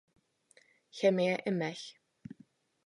[0.99, 1.87] Chemie i mech.